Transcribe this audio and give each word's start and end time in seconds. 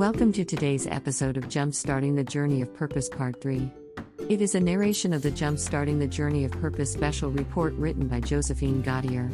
Welcome 0.00 0.32
to 0.32 0.46
today's 0.46 0.86
episode 0.86 1.36
of 1.36 1.50
Jumpstarting 1.50 2.16
the 2.16 2.24
Journey 2.24 2.62
of 2.62 2.72
Purpose 2.72 3.06
Part 3.06 3.38
3. 3.42 3.70
It 4.30 4.40
is 4.40 4.54
a 4.54 4.60
narration 4.60 5.12
of 5.12 5.20
the 5.20 5.30
Jumpstarting 5.30 5.98
the 5.98 6.06
Journey 6.06 6.46
of 6.46 6.52
Purpose 6.52 6.90
special 6.90 7.30
report 7.30 7.74
written 7.74 8.08
by 8.08 8.20
Josephine 8.20 8.82
Gaudier. 8.82 9.28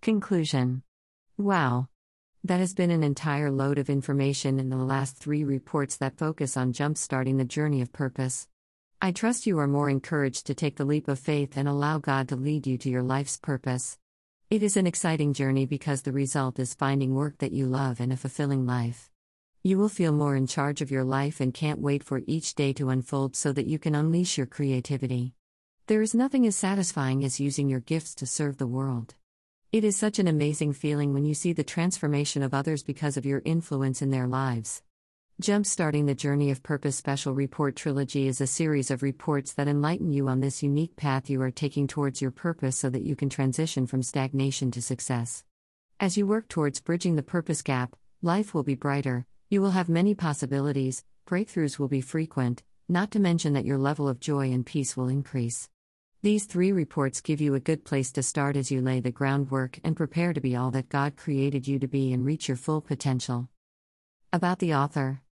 Conclusion 0.00 0.82
Wow! 1.36 1.88
That 2.42 2.60
has 2.60 2.72
been 2.72 2.90
an 2.90 3.02
entire 3.02 3.50
load 3.50 3.76
of 3.76 3.90
information 3.90 4.58
in 4.58 4.70
the 4.70 4.78
last 4.78 5.18
three 5.18 5.44
reports 5.44 5.98
that 5.98 6.16
focus 6.16 6.56
on 6.56 6.72
jumpstarting 6.72 7.36
the 7.36 7.44
journey 7.44 7.82
of 7.82 7.92
purpose. 7.92 8.48
I 9.02 9.12
trust 9.12 9.46
you 9.46 9.58
are 9.58 9.68
more 9.68 9.90
encouraged 9.90 10.46
to 10.46 10.54
take 10.54 10.76
the 10.76 10.86
leap 10.86 11.08
of 11.08 11.18
faith 11.18 11.58
and 11.58 11.68
allow 11.68 11.98
God 11.98 12.30
to 12.30 12.36
lead 12.36 12.66
you 12.66 12.78
to 12.78 12.88
your 12.88 13.02
life's 13.02 13.36
purpose. 13.36 13.98
It 14.54 14.62
is 14.62 14.76
an 14.76 14.86
exciting 14.86 15.32
journey 15.32 15.66
because 15.66 16.02
the 16.02 16.12
result 16.12 16.60
is 16.60 16.74
finding 16.74 17.12
work 17.12 17.38
that 17.38 17.50
you 17.50 17.66
love 17.66 17.98
and 17.98 18.12
a 18.12 18.16
fulfilling 18.16 18.66
life. 18.66 19.10
You 19.64 19.78
will 19.78 19.88
feel 19.88 20.12
more 20.12 20.36
in 20.36 20.46
charge 20.46 20.80
of 20.80 20.92
your 20.92 21.02
life 21.02 21.40
and 21.40 21.52
can't 21.52 21.80
wait 21.80 22.04
for 22.04 22.22
each 22.28 22.54
day 22.54 22.72
to 22.74 22.90
unfold 22.90 23.34
so 23.34 23.50
that 23.50 23.66
you 23.66 23.80
can 23.80 23.96
unleash 23.96 24.38
your 24.38 24.46
creativity. 24.46 25.34
There 25.88 26.02
is 26.02 26.14
nothing 26.14 26.46
as 26.46 26.54
satisfying 26.54 27.24
as 27.24 27.40
using 27.40 27.68
your 27.68 27.80
gifts 27.80 28.14
to 28.14 28.26
serve 28.26 28.58
the 28.58 28.68
world. 28.68 29.16
It 29.72 29.82
is 29.82 29.96
such 29.96 30.20
an 30.20 30.28
amazing 30.28 30.74
feeling 30.74 31.12
when 31.12 31.24
you 31.24 31.34
see 31.34 31.52
the 31.52 31.64
transformation 31.64 32.44
of 32.44 32.54
others 32.54 32.84
because 32.84 33.16
of 33.16 33.26
your 33.26 33.42
influence 33.44 34.02
in 34.02 34.10
their 34.10 34.28
lives. 34.28 34.84
Jumpstarting 35.42 36.06
the 36.06 36.14
Journey 36.14 36.52
of 36.52 36.62
Purpose 36.62 36.94
Special 36.94 37.34
Report 37.34 37.74
Trilogy 37.74 38.28
is 38.28 38.40
a 38.40 38.46
series 38.46 38.88
of 38.92 39.02
reports 39.02 39.52
that 39.54 39.66
enlighten 39.66 40.12
you 40.12 40.28
on 40.28 40.38
this 40.38 40.62
unique 40.62 40.94
path 40.94 41.28
you 41.28 41.42
are 41.42 41.50
taking 41.50 41.88
towards 41.88 42.22
your 42.22 42.30
purpose 42.30 42.76
so 42.76 42.88
that 42.88 43.02
you 43.02 43.16
can 43.16 43.28
transition 43.28 43.88
from 43.88 44.00
stagnation 44.00 44.70
to 44.70 44.80
success. 44.80 45.42
As 45.98 46.16
you 46.16 46.24
work 46.24 46.46
towards 46.46 46.80
bridging 46.80 47.16
the 47.16 47.24
purpose 47.24 47.62
gap, 47.62 47.96
life 48.22 48.54
will 48.54 48.62
be 48.62 48.76
brighter, 48.76 49.26
you 49.50 49.60
will 49.60 49.72
have 49.72 49.88
many 49.88 50.14
possibilities, 50.14 51.02
breakthroughs 51.26 51.80
will 51.80 51.88
be 51.88 52.00
frequent, 52.00 52.62
not 52.88 53.10
to 53.10 53.18
mention 53.18 53.54
that 53.54 53.66
your 53.66 53.78
level 53.78 54.08
of 54.08 54.20
joy 54.20 54.52
and 54.52 54.64
peace 54.64 54.96
will 54.96 55.08
increase. 55.08 55.68
These 56.22 56.44
three 56.44 56.70
reports 56.70 57.20
give 57.20 57.40
you 57.40 57.56
a 57.56 57.60
good 57.60 57.84
place 57.84 58.12
to 58.12 58.22
start 58.22 58.56
as 58.56 58.70
you 58.70 58.80
lay 58.80 59.00
the 59.00 59.10
groundwork 59.10 59.80
and 59.82 59.96
prepare 59.96 60.32
to 60.32 60.40
be 60.40 60.54
all 60.54 60.70
that 60.70 60.88
God 60.88 61.16
created 61.16 61.66
you 61.66 61.80
to 61.80 61.88
be 61.88 62.12
and 62.12 62.24
reach 62.24 62.46
your 62.46 62.56
full 62.56 62.80
potential. 62.80 63.48
About 64.32 64.60
the 64.60 64.74
author 64.74 65.22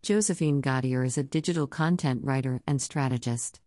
Josephine 0.00 0.62
Gaudier 0.62 1.04
is 1.04 1.18
a 1.18 1.24
digital 1.24 1.66
content 1.66 2.20
writer 2.22 2.62
and 2.66 2.80
strategist. 2.80 3.60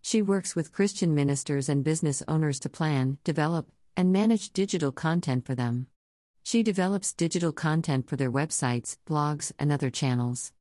She 0.00 0.22
works 0.22 0.56
with 0.56 0.72
Christian 0.72 1.14
ministers 1.14 1.68
and 1.68 1.84
business 1.84 2.22
owners 2.26 2.58
to 2.60 2.70
plan, 2.70 3.18
develop, 3.22 3.70
and 3.96 4.10
manage 4.10 4.52
digital 4.52 4.92
content 4.92 5.46
for 5.46 5.54
them. 5.54 5.86
She 6.42 6.62
develops 6.62 7.12
digital 7.12 7.52
content 7.52 8.08
for 8.08 8.16
their 8.16 8.32
websites, 8.32 8.96
blogs, 9.06 9.52
and 9.58 9.70
other 9.70 9.90
channels. 9.90 10.52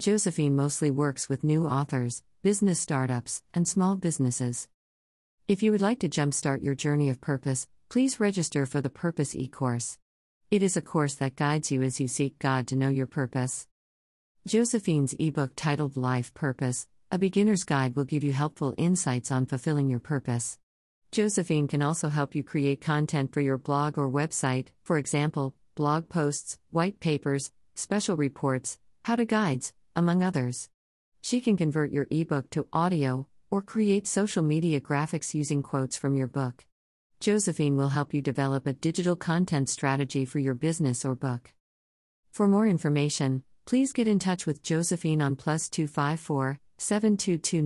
Josephine 0.00 0.56
mostly 0.56 0.90
works 0.90 1.28
with 1.28 1.44
new 1.44 1.66
authors, 1.66 2.24
business 2.42 2.80
startups, 2.80 3.42
and 3.54 3.66
small 3.66 3.94
businesses. 3.94 4.68
If 5.46 5.62
you 5.62 5.70
would 5.70 5.82
like 5.82 6.00
to 6.00 6.08
jumpstart 6.08 6.64
your 6.64 6.74
journey 6.74 7.08
of 7.08 7.20
purpose, 7.20 7.68
please 7.88 8.18
register 8.18 8.66
for 8.66 8.80
the 8.80 8.90
Purpose 8.90 9.36
e 9.36 9.46
course. 9.46 9.98
It 10.50 10.64
is 10.64 10.76
a 10.76 10.82
course 10.82 11.14
that 11.14 11.36
guides 11.36 11.70
you 11.70 11.82
as 11.82 12.00
you 12.00 12.08
seek 12.08 12.38
God 12.40 12.66
to 12.68 12.76
know 12.76 12.88
your 12.88 13.06
purpose. 13.06 13.68
Josephine's 14.46 15.14
ebook 15.18 15.52
titled 15.56 15.96
Life 15.96 16.34
Purpose 16.34 16.86
A 17.10 17.18
Beginner's 17.18 17.64
Guide 17.64 17.96
will 17.96 18.04
give 18.04 18.22
you 18.22 18.34
helpful 18.34 18.74
insights 18.76 19.32
on 19.32 19.46
fulfilling 19.46 19.88
your 19.88 20.00
purpose. 20.00 20.58
Josephine 21.12 21.66
can 21.66 21.80
also 21.80 22.10
help 22.10 22.34
you 22.34 22.44
create 22.44 22.82
content 22.82 23.32
for 23.32 23.40
your 23.40 23.56
blog 23.56 23.96
or 23.96 24.06
website, 24.06 24.66
for 24.82 24.98
example, 24.98 25.54
blog 25.76 26.10
posts, 26.10 26.58
white 26.70 27.00
papers, 27.00 27.52
special 27.74 28.18
reports, 28.18 28.78
how 29.06 29.16
to 29.16 29.24
guides, 29.24 29.72
among 29.96 30.22
others. 30.22 30.68
She 31.22 31.40
can 31.40 31.56
convert 31.56 31.90
your 31.90 32.06
ebook 32.10 32.50
to 32.50 32.66
audio, 32.70 33.26
or 33.50 33.62
create 33.62 34.06
social 34.06 34.42
media 34.42 34.78
graphics 34.78 35.32
using 35.32 35.62
quotes 35.62 35.96
from 35.96 36.16
your 36.16 36.28
book. 36.28 36.66
Josephine 37.18 37.78
will 37.78 37.88
help 37.88 38.12
you 38.12 38.20
develop 38.20 38.66
a 38.66 38.74
digital 38.74 39.16
content 39.16 39.70
strategy 39.70 40.26
for 40.26 40.38
your 40.38 40.54
business 40.54 41.02
or 41.02 41.14
book. 41.14 41.54
For 42.30 42.46
more 42.46 42.66
information, 42.66 43.42
please 43.66 43.92
get 43.92 44.08
in 44.08 44.18
touch 44.18 44.46
with 44.46 44.62
Josephine 44.62 45.20
on 45.22 45.36
plus 45.36 45.68
254 45.68 46.58
722 46.78 47.62